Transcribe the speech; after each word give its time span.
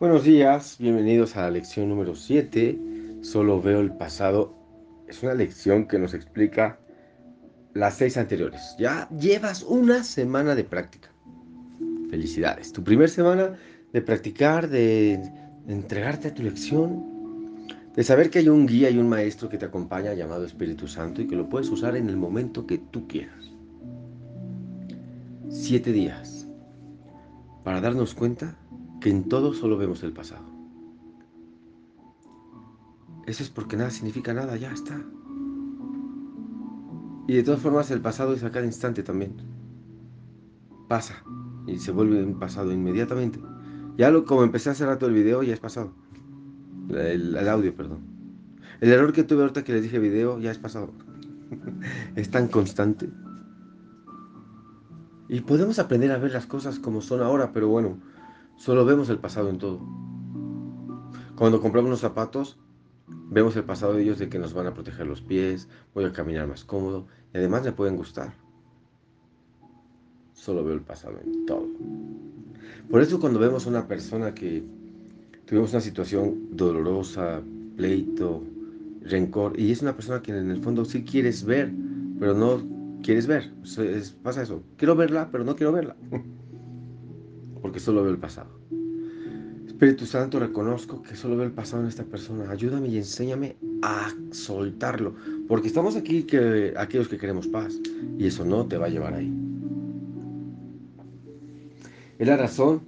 Buenos 0.00 0.22
días, 0.22 0.76
bienvenidos 0.78 1.36
a 1.36 1.42
la 1.42 1.50
lección 1.50 1.88
número 1.88 2.14
7. 2.14 2.78
Solo 3.22 3.60
veo 3.60 3.80
el 3.80 3.92
pasado. 3.92 4.54
Es 5.08 5.22
una 5.22 5.34
lección 5.34 5.88
que 5.88 5.98
nos 5.98 6.14
explica 6.14 6.78
las 7.74 7.96
seis 7.96 8.16
anteriores. 8.16 8.76
Ya 8.78 9.08
llevas 9.10 9.64
una 9.64 10.04
semana 10.04 10.54
de 10.54 10.64
práctica. 10.64 11.10
Felicidades. 12.10 12.72
Tu 12.72 12.84
primera 12.84 13.08
semana 13.08 13.56
de 13.92 14.02
practicar, 14.02 14.68
de, 14.68 15.20
entregarte 15.66 16.28
a 16.28 16.34
tu 16.34 16.42
lección, 16.44 17.04
de 17.96 18.04
saber 18.04 18.30
que 18.30 18.38
hay 18.38 18.48
un 18.48 18.66
guía 18.66 18.90
y 18.90 18.98
un 18.98 19.08
maestro 19.08 19.48
que 19.48 19.58
te 19.58 19.66
acompaña 19.66 20.14
llamado 20.14 20.44
Espíritu 20.44 20.86
Santo 20.86 21.22
y 21.22 21.26
que 21.26 21.34
lo 21.34 21.48
puedes 21.48 21.68
usar 21.70 21.96
en 21.96 22.08
el 22.08 22.16
momento 22.16 22.66
que 22.66 22.78
tú 22.78 23.08
quieras. 23.08 23.50
Siete 25.50 25.92
días 25.92 26.37
para 27.68 27.82
darnos 27.82 28.14
cuenta 28.14 28.56
que 28.98 29.10
en 29.10 29.28
todo 29.28 29.52
solo 29.52 29.76
vemos 29.76 30.02
el 30.02 30.14
pasado. 30.14 30.42
Eso 33.26 33.42
es 33.42 33.50
porque 33.50 33.76
nada 33.76 33.90
significa 33.90 34.32
nada, 34.32 34.56
ya 34.56 34.72
está. 34.72 34.98
Y 37.26 37.34
de 37.34 37.42
todas 37.42 37.60
formas 37.60 37.90
el 37.90 38.00
pasado 38.00 38.32
es 38.32 38.42
a 38.42 38.50
cada 38.50 38.64
instante 38.64 39.02
también. 39.02 39.36
Pasa 40.88 41.22
y 41.66 41.78
se 41.78 41.92
vuelve 41.92 42.24
un 42.24 42.38
pasado 42.38 42.72
inmediatamente. 42.72 43.38
Ya 43.98 44.10
lo, 44.10 44.24
como 44.24 44.44
empecé 44.44 44.70
hace 44.70 44.86
rato 44.86 45.04
el 45.04 45.12
video, 45.12 45.42
ya 45.42 45.52
es 45.52 45.60
pasado. 45.60 45.92
El, 46.88 47.36
el 47.36 47.48
audio, 47.50 47.76
perdón. 47.76 48.00
El 48.80 48.92
error 48.92 49.12
que 49.12 49.24
tuve 49.24 49.42
ahorita 49.42 49.62
que 49.62 49.74
les 49.74 49.82
dije 49.82 49.98
video, 49.98 50.38
ya 50.40 50.52
es 50.52 50.58
pasado. 50.58 50.94
es 52.16 52.30
tan 52.30 52.48
constante. 52.48 53.10
Y 55.28 55.40
podemos 55.40 55.78
aprender 55.78 56.10
a 56.10 56.18
ver 56.18 56.32
las 56.32 56.46
cosas 56.46 56.78
como 56.78 57.00
son 57.00 57.22
ahora, 57.22 57.52
pero 57.52 57.68
bueno, 57.68 57.98
Solo 58.58 58.84
vemos 58.84 59.08
el 59.08 59.18
pasado 59.18 59.50
en 59.50 59.58
todo. 59.58 59.78
Cuando 61.36 61.60
compramos 61.60 61.92
los 61.92 62.00
zapatos, 62.00 62.58
vemos 63.06 63.54
el 63.54 63.62
pasado 63.62 63.92
de 63.92 64.02
ellos 64.02 64.18
de 64.18 64.28
que 64.28 64.40
nos 64.40 64.52
van 64.52 64.66
a 64.66 64.74
proteger 64.74 65.06
los 65.06 65.22
pies, 65.22 65.68
voy 65.94 66.04
a 66.04 66.12
caminar 66.12 66.48
más 66.48 66.64
cómodo 66.64 67.06
y 67.32 67.38
además 67.38 67.62
me 67.62 67.70
pueden 67.70 67.96
gustar. 67.96 68.34
Solo 70.32 70.64
veo 70.64 70.74
el 70.74 70.80
pasado 70.80 71.20
en 71.24 71.46
todo. 71.46 71.68
Por 72.90 73.00
eso 73.00 73.20
cuando 73.20 73.38
vemos 73.38 73.66
una 73.66 73.86
persona 73.86 74.34
que 74.34 74.64
tuvimos 75.44 75.70
una 75.70 75.80
situación 75.80 76.48
dolorosa, 76.50 77.40
pleito, 77.76 78.42
rencor, 79.02 79.58
y 79.58 79.70
es 79.70 79.82
una 79.82 79.94
persona 79.94 80.20
que 80.20 80.36
en 80.36 80.50
el 80.50 80.60
fondo 80.64 80.84
sí 80.84 81.04
quieres 81.04 81.44
ver, 81.44 81.72
pero 82.18 82.34
no 82.34 82.60
quieres 83.02 83.26
ver. 83.26 83.52
pasa 84.22 84.42
eso. 84.42 84.62
Quiero 84.76 84.96
verla, 84.96 85.28
pero 85.30 85.44
no 85.44 85.56
quiero 85.56 85.72
verla. 85.72 85.96
porque 87.62 87.80
solo 87.80 88.02
veo 88.02 88.12
el 88.12 88.18
pasado. 88.18 88.58
Espíritu 89.66 90.06
Santo, 90.06 90.40
reconozco 90.40 91.02
que 91.02 91.14
solo 91.14 91.36
veo 91.36 91.46
el 91.46 91.52
pasado 91.52 91.82
en 91.82 91.88
esta 91.88 92.04
persona. 92.04 92.50
Ayúdame 92.50 92.88
y 92.88 92.96
enséñame 92.96 93.56
a 93.82 94.12
soltarlo, 94.32 95.14
porque 95.46 95.68
estamos 95.68 95.94
aquí 95.94 96.24
que 96.24 96.74
aquellos 96.76 97.08
que 97.08 97.16
queremos 97.16 97.46
paz 97.46 97.78
y 98.18 98.26
eso 98.26 98.44
no 98.44 98.66
te 98.66 98.76
va 98.76 98.86
a 98.86 98.88
llevar 98.88 99.14
ahí. 99.14 99.32
Es 102.18 102.26
la 102.26 102.36
razón 102.36 102.82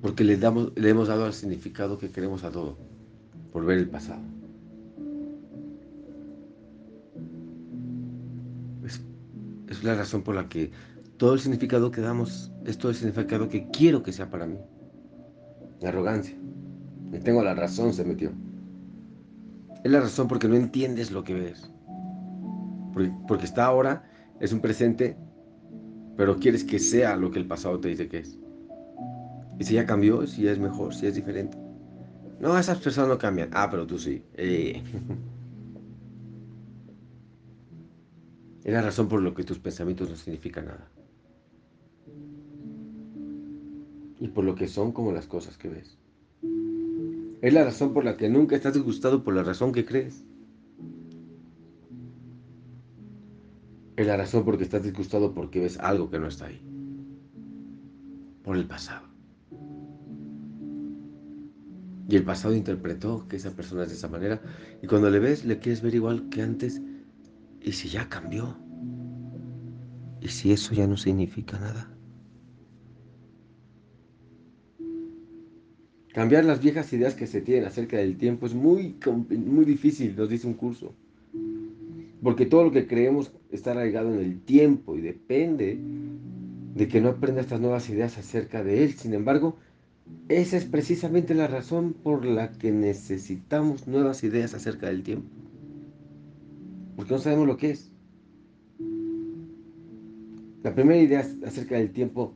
porque 0.00 0.24
le, 0.24 0.36
damos, 0.36 0.72
le 0.74 0.88
hemos 0.88 1.08
dado 1.08 1.26
el 1.26 1.32
significado 1.32 1.98
que 1.98 2.10
queremos 2.10 2.42
a 2.42 2.50
todo, 2.50 2.76
por 3.52 3.64
ver 3.64 3.78
el 3.78 3.88
pasado. 3.88 4.22
Es 9.68 9.82
la 9.84 9.94
razón 9.94 10.22
por 10.22 10.34
la 10.34 10.48
que 10.48 10.70
todo 11.16 11.34
el 11.34 11.40
significado 11.40 11.90
que 11.90 12.00
damos 12.00 12.52
es 12.64 12.78
todo 12.78 12.90
el 12.90 12.96
significado 12.96 13.48
que 13.48 13.68
quiero 13.70 14.02
que 14.02 14.12
sea 14.12 14.30
para 14.30 14.46
mí. 14.46 14.58
La 15.80 15.88
arrogancia. 15.88 16.36
Tengo 17.24 17.42
la 17.42 17.54
razón, 17.54 17.92
se 17.92 18.04
metió. 18.04 18.32
Es 19.84 19.90
la 19.90 20.00
razón 20.00 20.28
porque 20.28 20.48
no 20.48 20.56
entiendes 20.56 21.10
lo 21.10 21.24
que 21.24 21.34
ves. 21.34 21.70
Porque, 23.28 23.44
está 23.44 23.66
ahora, 23.66 24.04
es 24.40 24.52
un 24.52 24.60
presente, 24.60 25.16
pero 26.16 26.36
quieres 26.36 26.64
que 26.64 26.78
sea 26.78 27.14
lo 27.16 27.30
que 27.30 27.38
el 27.38 27.46
pasado 27.46 27.78
te 27.78 27.88
dice 27.88 28.08
que 28.08 28.18
es. 28.18 28.38
Y 29.58 29.64
si 29.64 29.74
ya 29.74 29.86
cambió, 29.86 30.26
si 30.26 30.42
ya 30.42 30.52
es 30.52 30.58
mejor, 30.58 30.94
si 30.94 31.06
es 31.06 31.14
diferente. 31.14 31.58
No, 32.40 32.58
esas 32.58 32.78
personas 32.78 33.10
no 33.10 33.18
cambian. 33.18 33.50
Ah, 33.52 33.68
pero 33.70 33.86
tú 33.86 33.98
sí. 33.98 34.22
Eh. 34.34 34.82
Es 38.66 38.72
la 38.74 38.82
razón 38.82 39.08
por 39.08 39.22
lo 39.22 39.32
que 39.32 39.44
tus 39.44 39.60
pensamientos 39.60 40.10
no 40.10 40.16
significan 40.16 40.66
nada. 40.66 40.90
y 44.18 44.28
por 44.28 44.44
lo 44.44 44.54
que 44.54 44.68
son 44.68 44.92
como 44.92 45.12
las 45.12 45.26
cosas 45.26 45.56
que 45.56 45.68
ves. 45.68 45.98
Es 47.42 47.52
la 47.52 47.64
razón 47.64 47.92
por 47.92 48.04
la 48.04 48.16
que 48.16 48.28
nunca 48.28 48.56
estás 48.56 48.74
disgustado 48.74 49.22
por 49.22 49.34
la 49.34 49.42
razón 49.42 49.72
que 49.72 49.84
crees. 49.84 50.24
Es 53.96 54.06
la 54.06 54.16
razón 54.16 54.44
por 54.44 54.58
que 54.58 54.64
estás 54.64 54.82
disgustado 54.82 55.32
porque 55.32 55.60
ves 55.60 55.78
algo 55.78 56.10
que 56.10 56.18
no 56.18 56.28
está 56.28 56.46
ahí. 56.46 56.60
Por 58.42 58.56
el 58.56 58.66
pasado. 58.66 59.06
Y 62.08 62.14
el 62.14 62.24
pasado 62.24 62.54
interpretó 62.54 63.26
que 63.28 63.36
esa 63.36 63.50
persona 63.50 63.82
es 63.82 63.88
de 63.88 63.94
esa 63.96 64.08
manera. 64.08 64.40
Y 64.82 64.86
cuando 64.86 65.10
le 65.10 65.18
ves, 65.18 65.44
le 65.44 65.58
quieres 65.58 65.82
ver 65.82 65.94
igual 65.94 66.28
que 66.28 66.42
antes. 66.42 66.80
¿Y 67.66 67.72
si 67.72 67.88
ya 67.88 68.08
cambió? 68.08 68.56
¿Y 70.20 70.28
si 70.28 70.52
eso 70.52 70.72
ya 70.72 70.86
no 70.86 70.96
significa 70.96 71.58
nada? 71.58 71.90
Cambiar 76.14 76.44
las 76.44 76.60
viejas 76.60 76.92
ideas 76.92 77.16
que 77.16 77.26
se 77.26 77.40
tienen 77.40 77.64
acerca 77.64 77.96
del 77.96 78.16
tiempo 78.18 78.46
es 78.46 78.54
muy, 78.54 78.96
muy 79.30 79.64
difícil, 79.64 80.14
nos 80.14 80.30
dice 80.30 80.46
un 80.46 80.54
curso. 80.54 80.94
Porque 82.22 82.46
todo 82.46 82.62
lo 82.62 82.70
que 82.70 82.86
creemos 82.86 83.32
está 83.50 83.72
arraigado 83.72 84.14
en 84.14 84.20
el 84.20 84.40
tiempo 84.42 84.96
y 84.96 85.00
depende 85.00 85.80
de 86.76 86.86
que 86.86 87.00
no 87.00 87.08
aprenda 87.08 87.40
estas 87.40 87.60
nuevas 87.60 87.90
ideas 87.90 88.16
acerca 88.16 88.62
de 88.62 88.84
él. 88.84 88.92
Sin 88.92 89.12
embargo, 89.12 89.56
esa 90.28 90.56
es 90.56 90.66
precisamente 90.66 91.34
la 91.34 91.48
razón 91.48 91.94
por 91.94 92.26
la 92.26 92.52
que 92.52 92.70
necesitamos 92.70 93.88
nuevas 93.88 94.22
ideas 94.22 94.54
acerca 94.54 94.86
del 94.86 95.02
tiempo. 95.02 95.45
Porque 96.96 97.12
no 97.12 97.20
sabemos 97.20 97.46
lo 97.46 97.56
que 97.56 97.70
es. 97.70 97.92
La 100.62 100.74
primera 100.74 100.98
idea 100.98 101.24
acerca 101.44 101.76
del 101.76 101.92
tiempo 101.92 102.34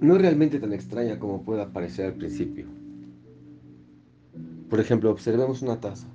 no 0.00 0.16
es 0.16 0.22
realmente 0.22 0.60
tan 0.60 0.72
extraña 0.72 1.18
como 1.18 1.42
pueda 1.42 1.72
parecer 1.72 2.06
al 2.06 2.14
principio. 2.14 2.66
Por 4.68 4.80
ejemplo, 4.80 5.10
observemos 5.10 5.62
una 5.62 5.80
taza. 5.80 6.08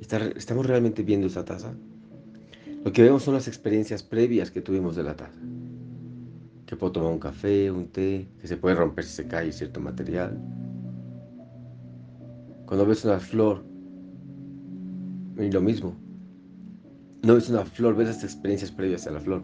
¿Estamos 0.00 0.66
realmente 0.66 1.02
viendo 1.02 1.26
esa 1.26 1.44
taza? 1.44 1.74
Lo 2.84 2.92
que 2.92 3.02
vemos 3.02 3.24
son 3.24 3.34
las 3.34 3.48
experiencias 3.48 4.04
previas 4.04 4.52
que 4.52 4.60
tuvimos 4.60 4.94
de 4.94 5.02
la 5.02 5.16
taza. 5.16 5.40
Que 6.66 6.76
puedo 6.76 6.92
tomar 6.92 7.12
un 7.12 7.18
café, 7.18 7.70
un 7.70 7.88
té, 7.88 8.28
que 8.40 8.46
se 8.46 8.56
puede 8.56 8.76
romper 8.76 9.04
si 9.04 9.16
se 9.16 9.26
cae 9.26 9.50
cierto 9.50 9.80
material. 9.80 10.38
Cuando 12.66 12.86
ves 12.86 13.04
una 13.04 13.18
flor, 13.18 13.64
y 15.38 15.50
lo 15.50 15.60
mismo. 15.60 15.94
No 17.22 17.34
ves 17.34 17.48
una 17.48 17.64
flor, 17.64 17.96
ves 17.96 18.08
las 18.08 18.24
experiencias 18.24 18.70
previas 18.70 19.06
a 19.06 19.10
la 19.10 19.20
flor. 19.20 19.42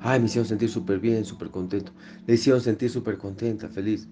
Ay, 0.00 0.20
me 0.20 0.26
hicieron 0.26 0.46
sentir 0.46 0.68
súper 0.68 1.00
bien, 1.00 1.24
súper 1.24 1.50
contento. 1.50 1.92
Le 2.26 2.34
hicieron 2.34 2.60
sentir 2.60 2.90
súper 2.90 3.18
contenta, 3.18 3.68
feliz. 3.68 4.08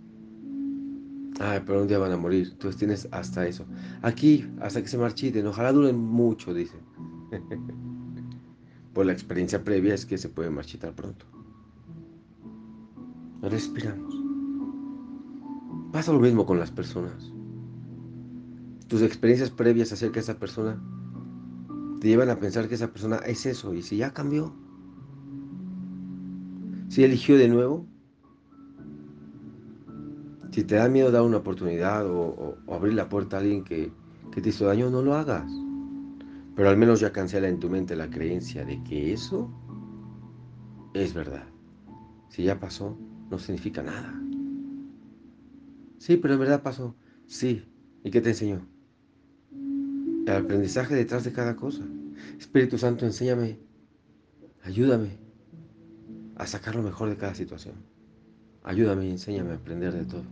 Ay, 1.41 1.61
pero 1.67 1.83
un 1.83 1.89
día 1.89 1.99
van 1.99 2.13
a 2.13 2.17
morir. 2.17 2.49
Entonces 2.53 2.79
tienes 2.79 3.09
hasta 3.11 3.47
eso. 3.47 3.67
Aquí, 4.03 4.47
hasta 4.61 4.83
que 4.83 4.89
se 4.89 4.99
marchiten. 4.99 5.47
Ojalá 5.47 5.73
duren 5.73 5.97
mucho, 5.99 6.55
dice. 6.55 6.77
Por 8.95 9.07
la 9.07 9.13
experiencia 9.13 9.63
previa 9.63 9.95
es 9.95 10.07
que 10.07 10.19
se 10.19 10.29
puede 10.29 10.51
marchitar 10.51 10.95
pronto. 10.95 11.27
Respiramos. 13.43 14.15
Pasa 15.93 16.13
lo 16.13 16.21
mismo 16.21 16.47
con 16.47 16.59
las 16.59 16.71
personas. 16.71 17.33
Tus 18.87 19.03
experiencias 19.03 19.51
previas 19.51 19.93
acerca 19.93 20.15
de 20.15 20.21
esa 20.21 20.39
persona 20.39 20.81
te 22.01 22.09
llevan 22.09 22.31
a 22.31 22.41
pensar 22.41 22.69
que 22.69 22.75
esa 22.75 22.93
persona 22.93 23.17
es 23.19 23.47
eso. 23.47 23.75
Y 23.75 23.83
si 23.83 23.99
ya 23.99 24.13
cambió, 24.13 24.55
si 26.89 27.05
eligió 27.05 27.37
de 27.37 27.49
nuevo, 27.49 27.87
si 30.51 30.65
te 30.65 30.77
da 30.77 30.89
miedo 30.89 31.11
dar 31.11 31.23
una 31.23 31.37
oportunidad 31.37 32.07
o, 32.07 32.57
abrir 32.69 32.95
la 32.95 33.09
puerta 33.09 33.37
a 33.37 33.41
alguien 33.41 33.65
que, 33.65 33.93
que, 34.33 34.41
te 34.41 34.49
hizo 34.49 34.65
daño, 34.67 34.91
no 34.91 35.03
lo 35.03 35.15
hagas. 35.15 35.51
Pero 36.57 36.71
al 36.71 36.77
menos 36.77 37.01
ya 37.01 37.13
cancela 37.13 37.49
en 37.49 37.61
tu 37.61 37.69
mente 37.69 37.95
la 37.95 38.11
creencia 38.11 38.65
de 38.65 38.83
que 38.83 39.13
eso 39.13 39.51
es 40.95 41.15
verdad. 41.15 41.45
Si 42.29 42.45
ya 42.45 42.59
pasó, 42.59 42.99
no 43.31 43.39
significa 43.39 43.83
nada. 43.83 44.21
Sí, 45.99 46.17
pero 46.17 46.35
en 46.35 46.41
verdad 46.41 46.63
pasó. 46.63 46.97
Sí. 47.27 47.65
¿Y 48.03 48.11
qué 48.11 48.23
te 48.23 48.31
enseñó? 48.31 48.67
El 50.27 50.37
aprendizaje 50.37 50.95
detrás 50.95 51.25
de 51.25 51.33
cada 51.33 51.57
cosa. 51.57 51.83
Espíritu 52.39 52.79
Santo, 52.79 53.07
enséñame, 53.07 53.59
ayúdame 54.63 55.19
a 56.37 56.47
sacar 56.47 56.75
lo 56.75 56.83
mejor 56.83 57.09
de 57.09 57.17
cada 57.17 57.35
situación. 57.35 57.75
Ayúdame 58.63 59.07
y 59.07 59.11
enséñame 59.11 59.53
a 59.53 59.55
aprender 59.55 59.93
de 59.93 60.05
todo. 60.05 60.25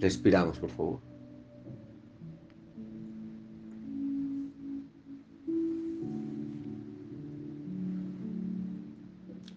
Respiramos, 0.00 0.58
por 0.58 0.70
favor. 0.70 1.00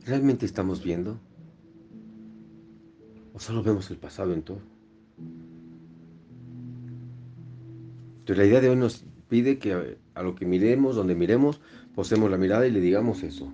¿Realmente 0.06 0.46
estamos 0.46 0.84
viendo? 0.84 1.20
¿O 3.34 3.40
solo 3.40 3.62
vemos 3.62 3.92
el 3.92 3.98
pasado 3.98 4.34
en 4.34 4.42
todo? 4.42 4.79
Entonces 8.30 8.46
la 8.46 8.52
idea 8.52 8.62
de 8.62 8.70
hoy 8.70 8.76
nos 8.76 9.04
pide 9.28 9.58
que 9.58 9.98
a 10.14 10.22
lo 10.22 10.36
que 10.36 10.46
miremos, 10.46 10.96
donde 10.96 11.16
miremos, 11.16 11.62
posemos 11.96 12.30
la 12.30 12.38
mirada 12.38 12.68
y 12.68 12.70
le 12.70 12.80
digamos 12.80 13.24
eso. 13.24 13.52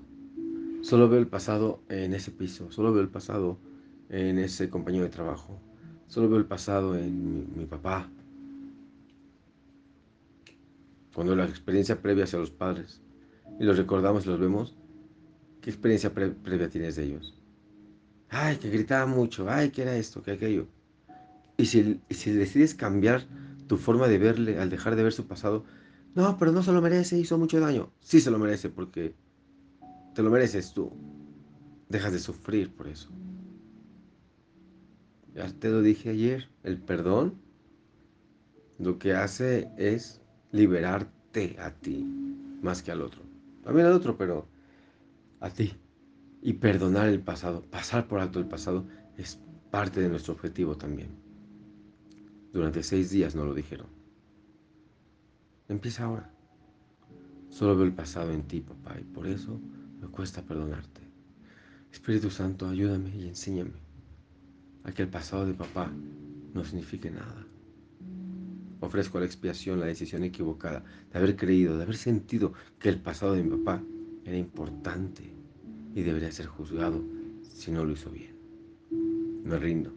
Solo 0.81 1.07
veo 1.07 1.17
el 1.17 1.27
pasado 1.27 1.81
en 1.87 2.13
ese 2.13 2.29
piso, 2.29 2.69
solo 2.73 2.91
veo 2.91 3.01
el 3.01 3.07
pasado 3.07 3.57
en 4.09 4.37
ese 4.37 4.69
compañero 4.69 5.05
de 5.05 5.11
trabajo, 5.11 5.61
solo 6.07 6.27
veo 6.27 6.39
el 6.39 6.45
pasado 6.45 6.97
en 6.97 7.57
mi, 7.57 7.65
papá. 7.65 8.09
Cuando 11.13 11.37
la 11.37 11.45
experiencia 11.45 12.01
previa 12.01 12.25
hacia 12.25 12.39
los 12.39 12.51
padres 12.51 12.99
y 13.57 13.63
los 13.63 13.77
recordamos 13.77 14.25
y 14.25 14.27
los 14.27 14.41
vemos, 14.41 14.75
¿qué 15.61 15.69
experiencia 15.69 16.13
previa 16.13 16.67
tienes 16.67 16.97
de 16.97 17.05
ellos? 17.05 17.41
Ay, 18.27 18.57
que 18.57 18.69
gritaba 18.69 19.05
mucho, 19.05 19.49
ay, 19.49 19.69
que 19.69 19.83
era 19.83 19.95
esto, 19.95 20.21
que 20.21 20.31
aquello. 20.31 20.67
Y 21.55 21.67
si, 21.67 22.01
si 22.09 22.33
decides 22.33 22.75
cambiar 22.75 23.25
tu 23.67 23.77
forma 23.77 24.07
de 24.07 24.17
verle 24.17 24.59
al 24.59 24.69
dejar 24.69 24.95
de 24.95 25.03
ver 25.03 25.13
su 25.13 25.27
pasado, 25.27 25.65
no, 26.13 26.37
pero 26.37 26.51
no 26.51 26.63
se 26.63 26.71
lo 26.71 26.81
merece, 26.81 27.17
hizo 27.17 27.37
mucho 27.37 27.59
daño. 27.59 27.91
Sí 27.99 28.21
se 28.21 28.31
lo 28.31 28.39
merece 28.39 28.69
porque 28.69 29.15
te 30.13 30.23
lo 30.23 30.29
mereces 30.29 30.73
tú. 30.73 30.91
Dejas 31.89 32.13
de 32.13 32.19
sufrir 32.19 32.73
por 32.73 32.87
eso. 32.87 33.09
Ya 35.33 35.47
te 35.51 35.69
lo 35.69 35.81
dije 35.81 36.11
ayer, 36.11 36.49
el 36.63 36.77
perdón 36.77 37.35
lo 38.79 38.97
que 38.97 39.13
hace 39.13 39.69
es 39.77 40.21
liberarte 40.51 41.57
a 41.59 41.71
ti 41.71 42.05
más 42.61 42.81
que 42.81 42.91
al 42.91 43.01
otro. 43.01 43.21
También 43.63 43.87
al 43.87 43.93
otro, 43.93 44.17
pero 44.17 44.47
a 45.41 45.49
ti. 45.49 45.73
Y 46.41 46.53
perdonar 46.53 47.09
el 47.09 47.19
pasado, 47.19 47.61
pasar 47.63 48.07
por 48.07 48.19
alto 48.19 48.39
el 48.39 48.47
pasado, 48.47 48.85
es 49.17 49.39
parte 49.71 49.99
de 49.99 50.09
nuestro 50.09 50.33
objetivo 50.33 50.77
también. 50.77 51.24
Durante 52.55 52.83
seis 52.83 53.09
días 53.09 53.35
no 53.35 53.43
lo 53.43 53.53
dijeron. 53.53 53.87
Empieza 55.67 56.05
ahora. 56.05 56.31
Solo 57.49 57.75
veo 57.75 57.85
el 57.85 57.93
pasado 57.93 58.31
en 58.31 58.43
ti, 58.43 58.61
papá, 58.61 58.97
y 58.97 59.03
por 59.03 59.27
eso 59.27 59.59
me 59.99 60.07
cuesta 60.07 60.41
perdonarte. 60.41 61.01
Espíritu 61.91 62.29
Santo, 62.29 62.69
ayúdame 62.69 63.13
y 63.13 63.27
enséñame 63.27 63.73
a 64.85 64.93
que 64.93 65.01
el 65.01 65.09
pasado 65.09 65.45
de 65.45 65.53
papá 65.53 65.91
no 66.53 66.63
signifique 66.63 67.11
nada. 67.11 67.45
Ofrezco 68.79 69.19
la 69.19 69.25
expiación 69.25 69.81
la 69.81 69.87
decisión 69.87 70.23
equivocada 70.23 70.81
de 71.11 71.19
haber 71.19 71.35
creído, 71.35 71.75
de 71.75 71.83
haber 71.83 71.97
sentido 71.97 72.53
que 72.79 72.87
el 72.87 73.01
pasado 73.01 73.33
de 73.33 73.43
mi 73.43 73.49
papá 73.49 73.83
era 74.23 74.37
importante 74.37 75.29
y 75.93 76.03
debería 76.03 76.31
ser 76.31 76.45
juzgado 76.45 77.03
si 77.41 77.69
no 77.71 77.83
lo 77.83 77.91
hizo 77.91 78.09
bien. 78.11 78.37
Me 79.43 79.59
rindo. 79.59 79.91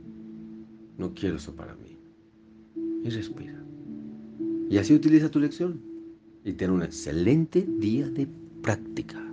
No 0.96 1.14
quiero 1.14 1.37
eso 1.37 1.55
para 1.55 1.76
mí. 1.76 1.98
Y 3.05 3.11
respira. 3.11 3.62
Y 4.71 4.79
así 4.79 4.95
utiliza 4.95 5.31
tu 5.31 5.41
lección 5.41 5.81
y 6.45 6.53
ten 6.53 6.71
un 6.71 6.83
excelente 6.83 7.67
día 7.79 8.09
de 8.09 8.29
práctica. 8.62 9.28